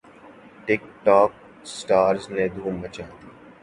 [0.65, 1.31] ٹک ٹوک
[1.75, 3.27] سٹارز نے دھوم مچا دی